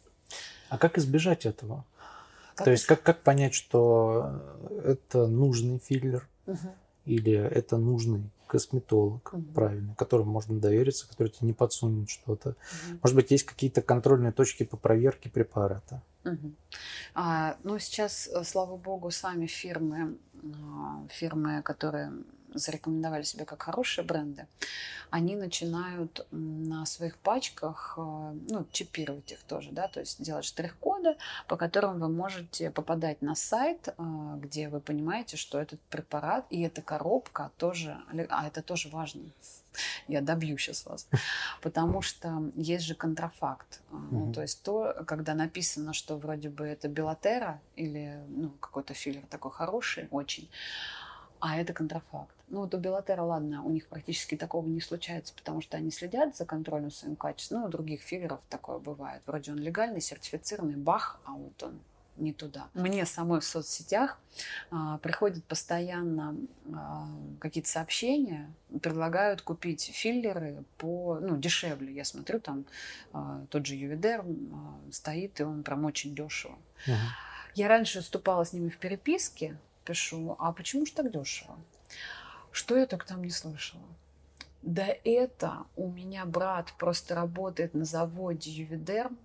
А 0.70 0.78
как 0.78 0.96
избежать 0.96 1.44
этого? 1.44 1.84
То 2.56 2.70
есть 2.70 2.86
как, 2.86 3.02
как 3.02 3.22
понять, 3.22 3.54
что 3.54 4.40
это 4.84 5.26
нужный 5.26 5.78
филлер, 5.78 6.26
или 7.04 7.32
это 7.32 7.76
нужный 7.76 8.30
косметолог, 8.46 9.32
угу. 9.32 9.42
правильный, 9.54 9.94
которому 9.94 10.30
можно 10.30 10.60
довериться, 10.60 11.08
который 11.08 11.28
тебе 11.28 11.48
не 11.48 11.54
подсунет 11.54 12.10
что-то. 12.10 12.50
Угу. 12.50 12.98
Может 13.02 13.16
быть, 13.16 13.30
есть 13.30 13.44
какие-то 13.44 13.80
контрольные 13.80 14.32
точки 14.32 14.64
по 14.64 14.76
проверке 14.76 15.30
препарата. 15.30 16.02
Угу. 16.24 16.52
А, 17.14 17.56
ну, 17.64 17.78
сейчас, 17.78 18.28
э, 18.28 18.44
слава 18.44 18.76
богу, 18.76 19.10
сами 19.10 19.46
фирмы, 19.46 20.18
а, 20.44 21.06
фирмы, 21.08 21.62
которые 21.62 22.12
зарекомендовали 22.54 23.22
себя 23.22 23.44
как 23.44 23.62
хорошие 23.62 24.04
бренды, 24.04 24.46
они 25.10 25.36
начинают 25.36 26.26
на 26.30 26.86
своих 26.86 27.16
пачках 27.18 27.94
э, 27.96 28.00
ну, 28.00 28.66
чипировать 28.72 29.30
их 29.32 29.42
тоже, 29.42 29.70
да, 29.70 29.88
то 29.88 30.00
есть 30.00 30.22
делать 30.22 30.44
штрих-коды, 30.44 31.16
по 31.48 31.56
которым 31.56 32.00
вы 32.00 32.08
можете 32.08 32.70
попадать 32.70 33.20
на 33.22 33.34
сайт, 33.34 33.88
э, 33.88 33.92
где 34.36 34.68
вы 34.68 34.80
понимаете, 34.80 35.36
что 35.36 35.60
этот 35.60 35.80
препарат 35.90 36.46
и 36.50 36.62
эта 36.62 36.82
коробка 36.82 37.50
тоже, 37.58 37.98
а 38.30 38.46
это 38.46 38.62
тоже 38.62 38.88
важно, 38.88 39.22
я 40.08 40.20
добью 40.20 40.58
сейчас 40.58 40.86
вас. 40.86 41.08
Потому 41.60 42.02
что 42.02 42.50
есть 42.54 42.84
же 42.84 42.94
контрафакт. 42.94 43.80
Mm-hmm. 43.90 44.08
Ну, 44.10 44.32
то 44.32 44.42
есть 44.42 44.62
то, 44.62 45.04
когда 45.06 45.34
написано, 45.34 45.92
что 45.92 46.16
вроде 46.16 46.48
бы 46.48 46.66
это 46.66 46.88
Белатера 46.88 47.60
или 47.76 48.18
ну, 48.28 48.50
какой-то 48.60 48.94
филлер 48.94 49.24
такой 49.26 49.50
хороший 49.50 50.08
очень, 50.10 50.48
а 51.40 51.56
это 51.58 51.72
контрафакт. 51.72 52.34
Ну, 52.52 52.60
вот 52.60 52.74
у 52.74 52.78
Белатера, 52.78 53.22
ладно, 53.22 53.62
у 53.64 53.70
них 53.70 53.86
практически 53.86 54.36
такого 54.36 54.66
не 54.66 54.82
случается, 54.82 55.32
потому 55.34 55.62
что 55.62 55.78
они 55.78 55.90
следят 55.90 56.36
за 56.36 56.44
контролем 56.44 56.90
своим 56.90 57.16
качеством. 57.16 57.62
Ну, 57.62 57.66
у 57.66 57.70
других 57.70 58.02
филлеров 58.02 58.40
такое 58.50 58.78
бывает. 58.78 59.22
Вроде 59.26 59.52
он 59.52 59.58
легальный, 59.58 60.02
сертифицированный, 60.02 60.76
бах, 60.76 61.18
а 61.24 61.32
вот 61.32 61.62
он 61.62 61.80
не 62.18 62.34
туда. 62.34 62.68
Мне 62.74 63.06
самой 63.06 63.40
в 63.40 63.44
соцсетях 63.44 64.18
а, 64.70 64.98
приходят 64.98 65.42
постоянно 65.44 66.36
а, 66.74 67.08
какие-то 67.40 67.70
сообщения, 67.70 68.52
предлагают 68.82 69.40
купить 69.40 69.90
филлеры 69.94 70.62
по, 70.76 71.18
ну, 71.22 71.38
дешевле. 71.38 71.90
Я 71.94 72.04
смотрю, 72.04 72.38
там 72.38 72.66
а, 73.14 73.46
тот 73.48 73.64
же 73.64 73.76
Ювидер 73.76 74.20
а, 74.20 74.92
стоит, 74.92 75.40
и 75.40 75.44
он 75.44 75.62
прям 75.62 75.86
очень 75.86 76.14
дешево. 76.14 76.58
Uh-huh. 76.86 76.92
Я 77.54 77.68
раньше 77.68 78.02
вступала 78.02 78.44
с 78.44 78.52
ними 78.52 78.68
в 78.68 78.76
переписке, 78.76 79.56
пишу, 79.86 80.36
а 80.38 80.52
почему 80.52 80.84
же 80.84 80.92
так 80.92 81.10
дешево? 81.10 81.58
Что 82.52 82.76
я 82.76 82.86
так 82.86 83.04
там 83.04 83.22
не 83.22 83.30
слышала? 83.30 83.82
Да 84.62 84.86
это 85.04 85.64
у 85.74 85.88
меня 85.88 86.24
брат 86.24 86.72
просто 86.78 87.16
работает 87.16 87.74
на 87.74 87.84
заводе 87.84 88.50
Ювидерм, 88.50 89.18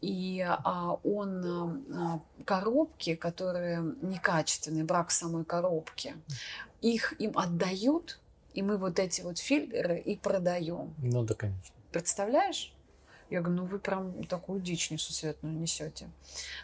и 0.00 0.40
а, 0.40 0.98
он 1.04 1.84
а, 1.94 2.20
коробки, 2.44 3.14
которые 3.14 3.82
некачественные, 4.02 4.84
брак 4.84 5.10
самой 5.10 5.44
коробки, 5.44 6.14
их 6.80 7.18
им 7.20 7.36
отдают, 7.36 8.18
и 8.54 8.62
мы 8.62 8.78
вот 8.78 8.98
эти 8.98 9.20
вот 9.20 9.38
фильтры 9.38 9.98
и 9.98 10.16
продаем. 10.16 10.94
Ну 10.98 11.24
да, 11.24 11.34
конечно. 11.34 11.74
Представляешь? 11.92 12.72
Я 13.30 13.40
говорю, 13.40 13.62
ну 13.62 13.66
вы 13.66 13.78
прям 13.78 14.24
такую 14.24 14.60
дичь 14.60 14.90
несусветную 14.90 15.54
несете. 15.54 16.08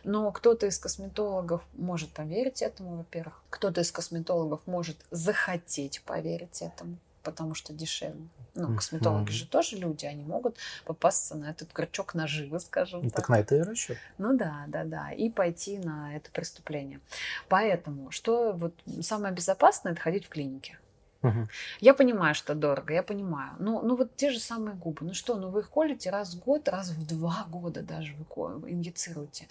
Но 0.05 0.31
кто-то 0.31 0.67
из 0.67 0.79
косметологов 0.79 1.63
может 1.75 2.11
поверить 2.11 2.63
этому, 2.63 2.97
во-первых. 2.99 3.43
Кто-то 3.51 3.81
из 3.81 3.91
косметологов 3.91 4.61
может 4.67 4.97
захотеть 5.11 6.03
поверить 6.03 6.63
этому, 6.63 6.99
потому 7.23 7.55
что 7.55 7.73
дешевле. 7.73 8.29
Ну, 8.55 8.77
косметологи 8.77 9.31
mm-hmm. 9.31 9.33
же 9.33 9.47
тоже 9.49 9.77
люди, 9.77 10.05
они 10.05 10.25
могут 10.25 10.59
попасться 10.85 11.35
на 11.35 11.51
этот 11.51 11.73
крючок 11.73 12.15
наживы, 12.15 12.61
скажем 12.61 13.03
так. 13.03 13.15
Так 13.15 13.29
на 13.31 13.41
это 13.41 13.57
и 13.57 13.61
расчет. 13.61 13.97
Ну 14.19 14.37
да, 14.37 14.65
да, 14.69 14.85
да. 14.85 15.11
И 15.11 15.31
пойти 15.31 15.79
на 15.79 16.15
это 16.15 16.31
преступление. 16.31 17.01
Поэтому, 17.49 18.11
что 18.11 18.53
вот 18.53 18.75
самое 19.01 19.35
безопасное, 19.35 19.93
это 19.93 20.03
ходить 20.03 20.27
в 20.27 20.29
клинике. 20.29 20.79
Угу. 21.23 21.49
Я 21.81 21.95
понимаю, 21.95 22.35
что 22.35 22.55
дорого, 22.55 22.93
я 22.93 23.03
понимаю. 23.03 23.55
Ну, 23.61 23.81
ну 23.83 23.97
вот 23.97 24.17
те 24.17 24.31
же 24.31 24.41
самые 24.41 24.75
губы. 24.75 25.07
Ну 25.07 25.15
что, 25.15 25.37
ну 25.37 25.51
вы 25.51 25.61
их 25.61 25.71
колите 25.71 26.11
раз 26.11 26.35
в 26.35 26.45
год, 26.45 26.69
раз 26.69 26.91
в 26.91 27.07
два 27.07 27.47
года 27.49 27.83
даже 27.83 28.15
вы 28.15 28.71
инъецируете. 28.71 29.47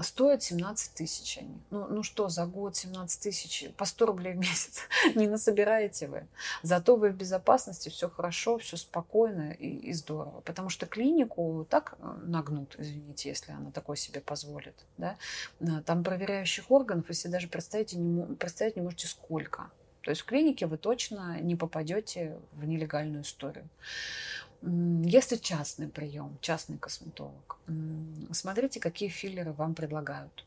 Стоят 0.00 0.42
17 0.42 0.94
тысяч 0.94 1.38
они. 1.38 1.60
Ну, 1.70 1.86
ну 1.88 2.02
что, 2.02 2.28
за 2.28 2.44
год 2.44 2.76
17 2.76 3.22
тысяч, 3.22 3.70
по 3.76 3.86
100 3.86 4.06
рублей 4.06 4.34
в 4.34 4.36
месяц 4.36 4.82
не 5.14 5.26
насобираете 5.26 6.08
вы. 6.08 6.26
Зато 6.62 6.96
вы 6.96 7.10
в 7.10 7.16
безопасности, 7.16 7.88
все 7.88 8.08
хорошо, 8.10 8.58
все 8.58 8.76
спокойно 8.76 9.52
и, 9.52 9.66
и 9.66 9.92
здорово. 9.94 10.42
Потому 10.42 10.68
что 10.68 10.86
клинику 10.86 11.66
так 11.70 11.96
э, 12.00 12.18
нагнут, 12.22 12.76
извините, 12.78 13.30
если 13.30 13.52
она 13.52 13.70
такое 13.70 13.96
себе 13.96 14.20
позволит. 14.20 14.74
Да? 14.98 15.16
Э, 15.60 15.80
там 15.86 16.04
проверяющих 16.04 16.70
органов, 16.70 17.06
если 17.08 17.28
даже 17.28 17.48
представить 17.48 17.94
не, 17.94 18.36
представить 18.36 18.76
не 18.76 18.82
можете 18.82 19.06
сколько. 19.06 19.70
То 20.02 20.10
есть 20.10 20.22
в 20.22 20.24
клинике 20.24 20.66
вы 20.66 20.78
точно 20.78 21.40
не 21.40 21.56
попадете 21.56 22.38
в 22.52 22.64
нелегальную 22.64 23.22
историю. 23.22 23.68
Если 24.60 25.36
частный 25.36 25.88
прием, 25.88 26.36
частный 26.40 26.78
косметолог, 26.78 27.58
смотрите, 28.32 28.80
какие 28.80 29.08
филлеры 29.08 29.52
вам 29.52 29.74
предлагают. 29.74 30.44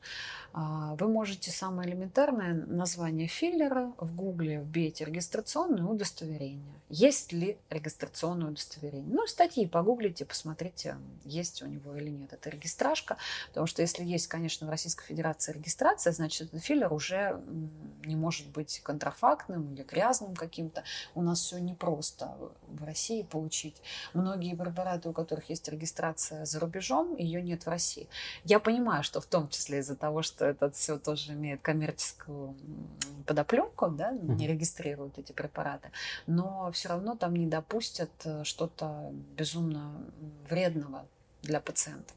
А, 0.53 0.95
вы 0.95 1.07
можете 1.07 1.49
самое 1.49 1.89
элементарное 1.89 2.53
название 2.53 3.27
филлера 3.27 3.93
в 3.97 4.13
гугле 4.13 4.59
вбейте 4.59 5.05
регистрационное 5.05 5.85
удостоверение. 5.85 6.73
Есть 6.89 7.31
ли 7.31 7.57
регистрационное 7.69 8.49
удостоверение? 8.49 9.09
Ну, 9.09 9.25
статьи 9.27 9.65
погуглите, 9.65 10.25
посмотрите, 10.25 10.97
есть 11.23 11.61
у 11.61 11.67
него 11.67 11.95
или 11.95 12.09
нет. 12.09 12.33
Это 12.33 12.49
регистражка, 12.49 13.15
потому 13.47 13.65
что 13.65 13.81
если 13.81 14.03
есть, 14.03 14.27
конечно, 14.27 14.67
в 14.67 14.69
Российской 14.69 15.05
Федерации 15.05 15.53
регистрация, 15.53 16.11
значит, 16.11 16.49
этот 16.49 16.61
филлер 16.61 16.91
уже 16.91 17.41
не 18.03 18.17
может 18.17 18.49
быть 18.49 18.81
контрафактным 18.83 19.73
или 19.73 19.83
грязным 19.83 20.35
каким-то. 20.35 20.83
У 21.15 21.21
нас 21.21 21.39
все 21.39 21.59
непросто 21.59 22.35
в 22.67 22.83
России 22.83 23.23
получить. 23.23 23.81
Многие 24.13 24.55
препараты, 24.55 25.09
у 25.09 25.13
которых 25.13 25.49
есть 25.49 25.67
регистрация 25.69 26.45
за 26.45 26.59
рубежом, 26.59 27.15
ее 27.15 27.41
нет 27.41 27.65
в 27.65 27.69
России. 27.69 28.07
Я 28.43 28.59
понимаю, 28.59 29.03
что 29.03 29.21
в 29.21 29.25
том 29.25 29.49
числе 29.49 29.79
из-за 29.79 29.95
того, 29.95 30.21
что 30.21 30.45
это 30.45 30.69
все 30.71 30.97
тоже 30.97 31.33
имеет 31.33 31.61
коммерческую 31.61 32.55
подоплеку, 33.25 33.87
да, 33.89 34.11
не 34.11 34.47
регистрируют 34.47 35.17
эти 35.17 35.31
препараты, 35.31 35.91
но 36.27 36.71
все 36.71 36.89
равно 36.89 37.15
там 37.15 37.35
не 37.35 37.47
допустят 37.47 38.11
э, 38.25 38.43
что-то 38.43 39.11
безумно 39.37 39.91
вредного 40.49 41.05
для 41.41 41.59
пациента. 41.59 42.13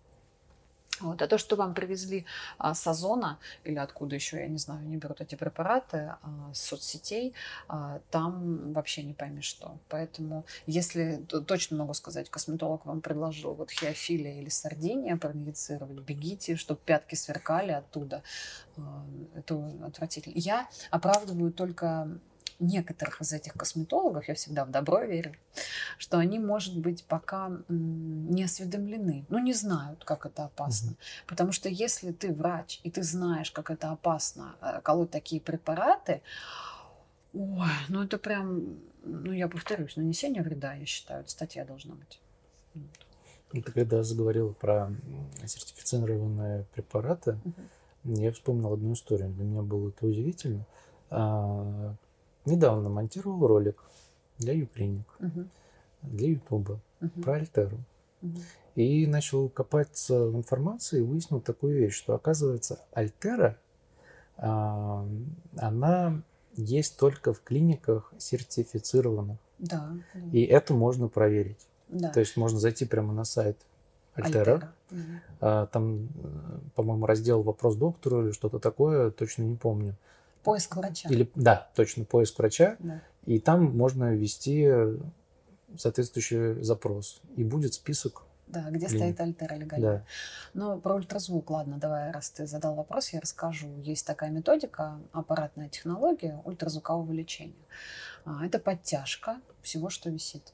Вот. 1.05 1.21
А 1.21 1.29
то, 1.29 1.37
что 1.37 1.57
вам 1.57 1.75
привезли 1.75 2.25
а, 2.57 2.75
с 2.75 2.87
Озона, 2.87 3.39
или 3.65 3.77
откуда 3.77 4.15
еще, 4.15 4.39
я 4.39 4.49
не 4.49 4.57
знаю, 4.57 4.81
они 4.81 4.97
берут 4.97 5.21
эти 5.21 5.35
препараты, 5.35 6.15
а, 6.23 6.51
с 6.55 6.63
соцсетей, 6.63 7.35
а, 7.69 8.01
там 8.11 8.73
вообще 8.73 9.03
не 9.03 9.13
пойми 9.13 9.43
что. 9.43 9.79
Поэтому, 9.91 10.47
если, 10.67 11.17
точно 11.47 11.77
могу 11.77 11.93
сказать, 11.93 12.31
косметолог 12.31 12.87
вам 12.87 13.03
предложил 13.03 13.53
вот 13.53 13.71
хиофилия 13.71 14.41
или 14.41 14.49
сардиния 14.49 15.17
проиндицировать, 15.17 15.99
бегите, 16.01 16.57
чтобы 16.57 16.81
пятки 16.85 17.17
сверкали 17.17 17.73
оттуда. 17.73 18.23
А, 18.79 19.05
это 19.35 19.63
отвратительно. 19.85 20.39
Я 20.39 20.69
оправдываю 20.91 21.53
только 21.53 22.19
некоторых 22.67 23.21
из 23.21 23.33
этих 23.33 23.55
косметологов, 23.55 24.29
я 24.29 24.35
всегда 24.35 24.65
в 24.65 24.71
добро 24.71 25.03
верю, 25.05 25.35
что 25.99 26.19
они, 26.19 26.39
может 26.39 26.79
быть, 26.79 27.05
пока 27.05 27.51
не 27.69 28.45
осведомлены, 28.45 29.25
ну, 29.29 29.39
не 29.39 29.53
знают, 29.53 30.05
как 30.05 30.27
это 30.27 30.45
опасно. 30.45 30.91
Mm-hmm. 30.91 31.27
Потому 31.27 31.53
что 31.53 31.69
если 31.69 32.13
ты 32.13 32.33
врач, 32.33 32.81
и 32.83 32.91
ты 32.91 33.03
знаешь, 33.03 33.51
как 33.51 33.71
это 33.71 33.91
опасно 33.91 34.57
э, 34.61 34.81
колоть 34.83 35.11
такие 35.11 35.41
препараты, 35.41 36.23
ой, 37.33 37.69
ну, 37.89 38.03
это 38.03 38.19
прям, 38.19 38.79
ну, 39.05 39.33
я 39.33 39.49
повторюсь, 39.49 39.97
нанесение 39.97 40.43
вреда, 40.43 40.75
я 40.75 40.87
считаю, 40.87 41.27
статья 41.27 41.65
должна 41.65 41.95
быть. 41.95 42.21
Ты 43.51 43.63
когда 43.63 44.03
заговорила 44.03 44.53
про 44.53 44.91
сертифицированные 45.45 46.67
препараты, 46.75 47.39
uh-huh. 47.45 48.23
я 48.23 48.33
вспомнил 48.33 48.73
одну 48.73 48.95
историю. 48.95 49.31
Для 49.31 49.45
меня 49.45 49.63
было 49.63 49.91
это 49.91 50.07
удивительно. 50.07 50.67
Недавно 52.45 52.89
монтировал 52.89 53.47
ролик 53.47 53.83
для 54.39 54.53
Юклиник, 54.53 55.07
угу. 55.19 55.45
для 56.03 56.29
Ютуба 56.29 56.81
угу. 57.01 57.23
про 57.23 57.35
Альтеру. 57.35 57.79
Угу. 58.23 58.39
И 58.77 59.07
начал 59.07 59.49
копаться 59.49 60.27
в 60.27 60.37
информации 60.37 60.99
и 60.99 61.03
выяснил 61.03 61.41
такую 61.41 61.79
вещь, 61.79 61.95
что 61.95 62.15
оказывается 62.15 62.81
Альтера, 62.93 63.57
а, 64.37 65.07
она 65.57 66.23
есть 66.57 66.99
только 66.99 67.33
в 67.33 67.41
клиниках 67.43 68.13
сертифицированных. 68.19 69.39
Да. 69.59 69.97
И 70.33 70.43
это 70.43 70.75
можно 70.75 71.09
проверить. 71.09 71.67
Да. 71.89 72.11
То 72.11 72.21
есть 72.21 72.37
можно 72.37 72.59
зайти 72.59 72.85
прямо 72.85 73.13
на 73.13 73.25
сайт 73.25 73.57
Альтера. 74.15 74.55
Альтера. 74.55 74.75
А, 75.41 75.67
там, 75.67 76.09
по-моему, 76.75 77.07
раздел 77.07 77.43
«Вопрос 77.43 77.77
доктору» 77.77 78.25
или 78.25 78.33
что-то 78.33 78.59
такое, 78.59 79.11
точно 79.11 79.43
не 79.43 79.57
помню. 79.57 79.95
Поиск 80.45 80.77
врача. 80.77 81.09
Или, 81.09 81.31
да, 81.35 81.69
точно, 81.75 82.05
поиск 82.05 82.39
врача. 82.39 82.77
Да. 82.79 83.03
И 83.25 83.41
там 83.41 83.77
можно 83.77 84.15
ввести 84.15 84.71
соответствующий 85.77 86.63
запрос. 86.63 87.21
И 87.37 87.43
будет 87.43 87.75
список 87.75 88.25
да, 88.47 88.71
где 88.71 88.87
Блин. 88.87 89.01
стоит 89.01 89.21
альтер 89.21 89.55
или 89.55 89.65
галер. 89.65 89.93
Да. 89.99 90.05
Ну, 90.53 90.81
про 90.81 90.95
ультразвук, 90.95 91.51
ладно, 91.51 91.79
давай, 91.79 92.11
раз 92.11 92.31
ты 92.31 92.47
задал 92.47 92.75
вопрос, 92.75 93.09
я 93.09 93.21
расскажу. 93.21 93.69
Есть 93.81 94.07
такая 94.07 94.31
методика, 94.31 95.01
аппаратная 95.13 95.69
технология 95.69 96.41
ультразвукового 96.45 97.11
лечения. 97.13 97.67
А, 98.25 98.45
это 98.45 98.59
подтяжка 98.59 99.41
всего, 99.63 99.91
что 99.91 100.11
висит 100.11 100.53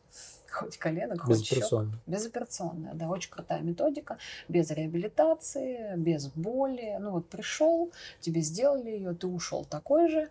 хоть 0.50 0.76
коленок, 0.78 1.22
хоть 1.22 1.44
щек. 1.44 1.64
Безоперационная, 2.06 2.94
да, 2.94 3.08
очень 3.08 3.30
крутая 3.30 3.60
методика, 3.60 4.18
без 4.48 4.70
реабилитации, 4.70 5.96
без 5.96 6.28
боли. 6.28 6.96
Ну 7.00 7.12
вот 7.12 7.28
пришел, 7.28 7.90
тебе 8.20 8.40
сделали 8.40 8.90
ее, 8.90 9.14
ты 9.14 9.26
ушел 9.26 9.64
такой 9.64 10.08
же, 10.08 10.28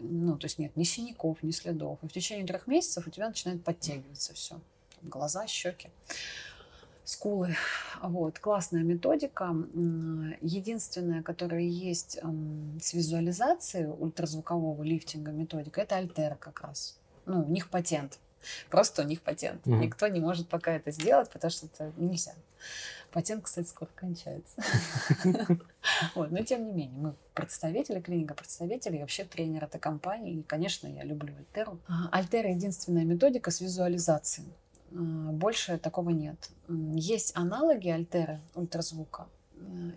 ну 0.00 0.36
то 0.36 0.46
есть 0.46 0.58
нет 0.58 0.76
ни 0.76 0.84
синяков, 0.84 1.42
ни 1.42 1.50
следов. 1.50 1.98
И 2.02 2.08
в 2.08 2.12
течение 2.12 2.46
трех 2.46 2.66
месяцев 2.66 3.06
у 3.06 3.10
тебя 3.10 3.28
начинает 3.28 3.62
подтягиваться 3.64 4.34
все. 4.34 4.60
Глаза, 5.02 5.46
щеки 5.46 5.90
скулы. 7.04 7.56
Вот, 8.02 8.38
классная 8.38 8.82
методика. 8.82 9.56
Единственная, 10.42 11.22
которая 11.22 11.62
есть 11.62 12.18
с 12.82 12.92
визуализацией 12.92 13.86
ультразвукового 13.86 14.82
лифтинга 14.82 15.30
методика, 15.30 15.80
это 15.80 15.96
Альтера 15.96 16.34
как 16.34 16.60
раз. 16.60 16.98
Ну, 17.24 17.46
у 17.46 17.48
них 17.48 17.70
патент. 17.70 18.18
Просто 18.70 19.02
у 19.02 19.04
них 19.04 19.22
патент. 19.22 19.66
Mm-hmm. 19.66 19.78
Никто 19.78 20.08
не 20.08 20.20
может 20.20 20.48
пока 20.48 20.72
это 20.72 20.90
сделать, 20.90 21.30
потому 21.30 21.50
что 21.50 21.66
это 21.66 21.92
нельзя. 21.96 22.34
Патент, 23.10 23.44
кстати, 23.44 23.66
скоро 23.68 23.88
кончается. 23.94 24.62
Вот, 26.14 26.30
но 26.30 26.42
тем 26.42 26.66
не 26.66 26.72
менее, 26.72 26.98
мы 26.98 27.14
представители, 27.32 28.00
клиника 28.00 28.34
представителей, 28.34 29.00
вообще 29.00 29.24
тренер 29.24 29.64
этой 29.64 29.80
компании. 29.80 30.34
И, 30.34 30.42
конечно, 30.42 30.86
я 30.86 31.02
люблю 31.02 31.34
Альтеру. 31.34 31.78
Альтера 32.12 32.50
единственная 32.50 33.04
методика 33.04 33.50
с 33.50 33.60
визуализацией. 33.62 34.52
А, 34.92 34.94
больше 34.96 35.78
такого 35.78 36.10
нет. 36.10 36.50
Есть 36.68 37.34
аналоги 37.36 37.88
Альтеры 37.88 38.40
ультразвука, 38.54 39.26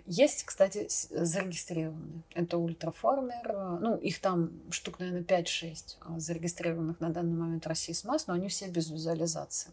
есть, 0.06 0.44
кстати, 0.44 0.88
зарегистрированные. 0.90 2.24
Это 2.34 2.58
ультраформер. 2.58 3.80
Ну, 3.80 3.96
их 3.98 4.20
там 4.20 4.52
штук, 4.72 5.00
наверное, 5.00 5.24
5-6 5.24 5.98
а, 6.02 6.20
зарегистрированных 6.20 7.00
на 7.00 7.10
данный 7.10 7.38
момент 7.38 7.68
России 7.68 7.94
с 7.94 8.04
масс, 8.04 8.28
но 8.28 8.34
они 8.34 8.48
все 8.48 8.68
без 8.68 8.90
визуализации. 8.90 9.72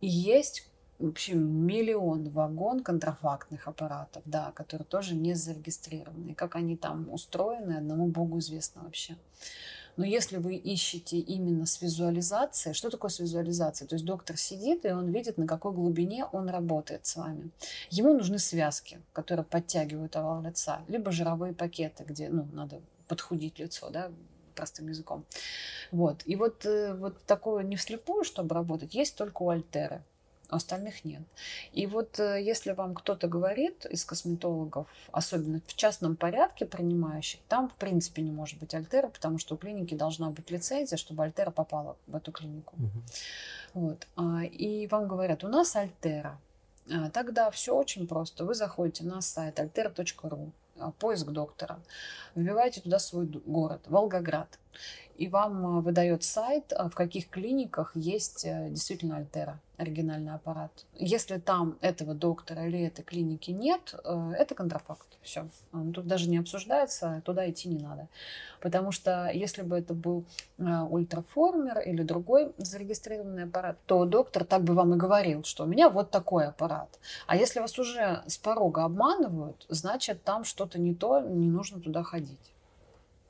И 0.00 0.08
есть 0.08 0.66
вообще 0.98 1.34
миллион 1.34 2.28
вагон 2.30 2.82
контрафактных 2.82 3.66
аппаратов, 3.66 4.22
да, 4.24 4.52
которые 4.52 4.86
тоже 4.86 5.14
не 5.14 5.34
зарегистрированы. 5.34 6.34
Как 6.34 6.56
они 6.56 6.76
там 6.76 7.10
устроены, 7.12 7.74
одному 7.78 8.06
богу 8.06 8.38
известно 8.38 8.82
вообще. 8.82 9.16
Но 10.00 10.06
если 10.06 10.38
вы 10.38 10.54
ищете 10.54 11.18
именно 11.18 11.66
с 11.66 11.82
визуализацией, 11.82 12.72
что 12.72 12.88
такое 12.88 13.10
с 13.10 13.18
визуализацией? 13.18 13.86
То 13.86 13.96
есть 13.96 14.06
доктор 14.06 14.38
сидит, 14.38 14.86
и 14.86 14.92
он 14.92 15.10
видит, 15.10 15.36
на 15.36 15.46
какой 15.46 15.72
глубине 15.74 16.24
он 16.24 16.48
работает 16.48 17.04
с 17.04 17.16
вами. 17.16 17.50
Ему 17.90 18.14
нужны 18.14 18.38
связки, 18.38 18.98
которые 19.12 19.44
подтягивают 19.44 20.16
овал 20.16 20.40
лица, 20.40 20.80
либо 20.88 21.12
жировые 21.12 21.52
пакеты, 21.52 22.04
где 22.04 22.30
ну, 22.30 22.48
надо 22.54 22.80
подхудить 23.08 23.58
лицо, 23.58 23.90
да, 23.90 24.10
простым 24.54 24.88
языком. 24.88 25.26
Вот. 25.92 26.22
И 26.24 26.34
вот, 26.34 26.64
э, 26.64 26.94
вот 26.94 27.22
такое 27.26 27.62
не 27.62 27.76
вслепую, 27.76 28.24
чтобы 28.24 28.54
работать, 28.54 28.94
есть 28.94 29.16
только 29.16 29.42
у 29.42 29.50
Альтеры 29.50 30.02
остальных 30.50 31.04
нет. 31.04 31.22
И 31.72 31.86
вот 31.86 32.18
э, 32.18 32.42
если 32.42 32.72
вам 32.72 32.94
кто-то 32.94 33.28
говорит 33.28 33.86
из 33.86 34.04
косметологов, 34.04 34.86
особенно 35.12 35.60
в 35.66 35.74
частном 35.74 36.16
порядке 36.16 36.66
принимающих, 36.66 37.40
там 37.48 37.68
в 37.68 37.74
принципе 37.74 38.22
не 38.22 38.32
может 38.32 38.58
быть 38.58 38.74
альтера, 38.74 39.08
потому 39.08 39.38
что 39.38 39.54
у 39.54 39.58
клиники 39.58 39.94
должна 39.94 40.30
быть 40.30 40.50
лицензия, 40.50 40.98
чтобы 40.98 41.24
альтера 41.24 41.50
попала 41.50 41.96
в 42.06 42.16
эту 42.16 42.32
клинику. 42.32 42.74
Угу. 42.76 43.02
Вот. 43.74 44.06
А, 44.16 44.44
и 44.44 44.86
вам 44.88 45.08
говорят, 45.08 45.44
у 45.44 45.48
нас 45.48 45.76
альтера. 45.76 46.38
А, 46.90 47.10
тогда 47.10 47.50
все 47.50 47.74
очень 47.74 48.06
просто. 48.06 48.44
Вы 48.44 48.54
заходите 48.54 49.04
на 49.04 49.20
сайт 49.20 49.58
altera.ru, 49.58 50.50
а, 50.78 50.90
поиск 50.92 51.28
доктора, 51.28 51.78
вбиваете 52.34 52.80
туда 52.80 52.98
свой 52.98 53.26
город, 53.26 53.82
Волгоград, 53.86 54.58
и 55.16 55.28
вам 55.28 55.82
выдает 55.82 56.24
сайт, 56.24 56.72
в 56.72 56.90
каких 56.90 57.28
клиниках 57.28 57.92
есть 57.94 58.46
э, 58.46 58.70
действительно 58.70 59.18
альтера 59.18 59.60
оригинальный 59.80 60.34
аппарат. 60.34 60.84
Если 60.94 61.38
там 61.38 61.78
этого 61.80 62.14
доктора 62.14 62.66
или 62.66 62.80
этой 62.80 63.02
клиники 63.02 63.50
нет, 63.50 63.94
э, 64.04 64.32
это 64.38 64.54
контрафакт. 64.54 65.06
Все. 65.22 65.48
Тут 65.72 66.06
даже 66.06 66.28
не 66.28 66.38
обсуждается, 66.38 67.22
туда 67.24 67.48
идти 67.50 67.68
не 67.68 67.78
надо. 67.78 68.08
Потому 68.60 68.92
что 68.92 69.30
если 69.32 69.62
бы 69.62 69.78
это 69.78 69.94
был 69.94 70.24
э, 70.58 70.62
ультраформер 70.64 71.80
или 71.80 72.02
другой 72.02 72.52
зарегистрированный 72.58 73.44
аппарат, 73.44 73.78
то 73.86 74.04
доктор 74.04 74.44
так 74.44 74.62
бы 74.64 74.74
вам 74.74 74.94
и 74.94 74.98
говорил, 74.98 75.44
что 75.44 75.64
у 75.64 75.66
меня 75.66 75.88
вот 75.88 76.10
такой 76.10 76.46
аппарат. 76.46 76.98
А 77.26 77.36
если 77.36 77.60
вас 77.60 77.78
уже 77.78 78.22
с 78.26 78.36
порога 78.36 78.84
обманывают, 78.84 79.64
значит 79.68 80.22
там 80.22 80.44
что-то 80.44 80.78
не 80.78 80.94
то, 80.94 81.20
не 81.20 81.48
нужно 81.48 81.80
туда 81.80 82.02
ходить. 82.02 82.52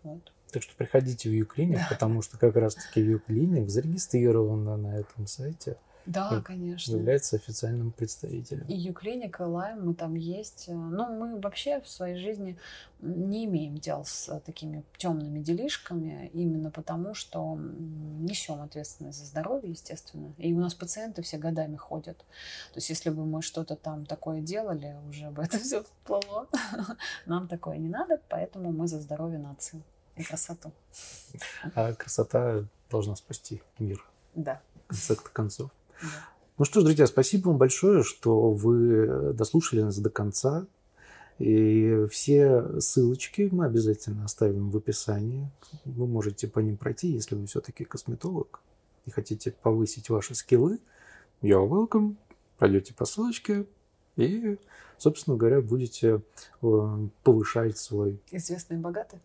Вот. 0.02 0.32
Так 0.52 0.62
что 0.64 0.74
приходите 0.74 1.28
в 1.28 1.32
Юклиник, 1.32 1.78
да. 1.78 1.86
потому 1.90 2.22
что 2.22 2.38
как 2.38 2.56
раз-таки 2.56 3.00
Юклиник 3.00 3.68
зарегистрирован 3.68 4.82
на 4.82 4.98
этом 4.98 5.26
сайте. 5.26 5.76
Да, 6.10 6.40
конечно. 6.40 6.96
Является 6.96 7.36
официальным 7.36 7.92
представителем. 7.92 8.66
И 8.66 8.74
Юклиника, 8.74 9.42
Лайм, 9.42 9.86
мы 9.86 9.94
там 9.94 10.14
есть. 10.14 10.64
Ну, 10.68 11.06
мы 11.06 11.40
вообще 11.40 11.80
в 11.80 11.88
своей 11.88 12.16
жизни 12.16 12.58
не 13.00 13.44
имеем 13.44 13.78
дел 13.78 14.04
с 14.04 14.40
такими 14.40 14.84
темными 14.96 15.40
делишками, 15.40 16.28
именно 16.32 16.70
потому, 16.72 17.14
что 17.14 17.56
несем 17.56 18.60
ответственность 18.60 19.20
за 19.20 19.26
здоровье, 19.26 19.70
естественно. 19.70 20.34
И 20.36 20.52
у 20.52 20.58
нас 20.58 20.74
пациенты 20.74 21.22
все 21.22 21.38
годами 21.38 21.76
ходят. 21.76 22.18
То 22.18 22.76
есть, 22.76 22.90
если 22.90 23.10
бы 23.10 23.24
мы 23.24 23.40
что-то 23.40 23.76
там 23.76 24.04
такое 24.04 24.40
делали, 24.40 24.96
уже 25.08 25.30
бы 25.30 25.42
это 25.44 25.58
все 25.58 25.84
всплыло. 25.84 26.48
Нам 27.26 27.46
такое 27.46 27.78
не 27.78 27.88
надо, 27.88 28.20
поэтому 28.28 28.72
мы 28.72 28.88
за 28.88 29.00
здоровье 29.00 29.38
нации 29.38 29.82
и 30.16 30.24
красоту. 30.24 30.72
А 31.74 31.94
красота 31.94 32.64
должна 32.90 33.14
спасти 33.14 33.62
мир. 33.78 34.04
Да. 34.34 34.60
В 34.88 35.06
конце 35.06 35.14
концов. 35.32 35.70
Ну 36.58 36.64
что 36.64 36.80
ж, 36.80 36.84
друзья, 36.84 37.06
спасибо 37.06 37.48
вам 37.48 37.58
большое, 37.58 38.02
что 38.02 38.52
вы 38.52 39.32
дослушали 39.32 39.80
нас 39.80 39.98
до 39.98 40.10
конца. 40.10 40.66
И 41.38 42.04
все 42.10 42.80
ссылочки 42.80 43.48
мы 43.50 43.64
обязательно 43.64 44.26
оставим 44.26 44.70
в 44.70 44.76
описании. 44.76 45.50
Вы 45.86 46.06
можете 46.06 46.48
по 46.48 46.58
ним 46.58 46.76
пройти, 46.76 47.08
если 47.08 47.34
вы 47.34 47.46
все-таки 47.46 47.84
косметолог 47.84 48.60
и 49.06 49.10
хотите 49.10 49.52
повысить 49.52 50.10
ваши 50.10 50.34
скиллы. 50.34 50.78
You're 51.40 51.66
welcome. 51.66 52.16
Пройдете 52.58 52.92
по 52.92 53.06
ссылочке 53.06 53.64
и, 54.16 54.58
собственно 54.98 55.38
говоря, 55.38 55.62
будете 55.62 56.20
э, 56.60 57.08
повышать 57.22 57.78
свой... 57.78 58.20
Известный 58.30 58.76
богатый? 58.76 59.18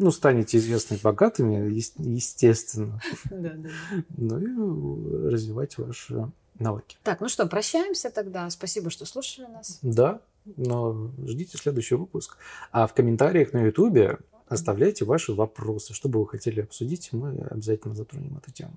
Ну, 0.00 0.10
станете 0.10 0.56
известны 0.56 0.98
богатыми, 1.02 1.70
естественно. 1.98 3.02
Да, 3.30 3.52
да. 3.54 3.68
Ну 4.16 4.38
и 4.38 5.30
развивать 5.30 5.76
ваши 5.76 6.32
навыки. 6.58 6.96
Так, 7.02 7.20
ну 7.20 7.28
что, 7.28 7.46
прощаемся 7.46 8.10
тогда. 8.10 8.48
Спасибо, 8.48 8.88
что 8.88 9.04
слушали 9.04 9.46
нас. 9.46 9.78
Да, 9.82 10.22
но 10.56 11.10
ждите 11.26 11.58
следующий 11.58 11.96
выпуск. 11.96 12.38
А 12.72 12.86
в 12.86 12.94
комментариях 12.94 13.52
на 13.52 13.66
Ютубе 13.66 14.18
оставляйте 14.48 15.04
ваши 15.04 15.34
вопросы, 15.34 15.92
что 15.92 16.08
бы 16.08 16.20
вы 16.20 16.28
хотели 16.28 16.62
обсудить, 16.62 17.12
мы 17.12 17.46
обязательно 17.50 17.94
затронем 17.94 18.38
эту 18.38 18.52
тему. 18.52 18.72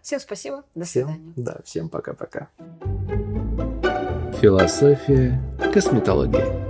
Всем 0.00 0.18
спасибо, 0.18 0.64
до 0.74 0.86
всем, 0.86 1.08
свидания. 1.08 1.32
Да, 1.36 1.60
всем 1.62 1.88
пока-пока. 1.90 2.48
Философия 4.40 5.38
косметологии. 5.74 6.67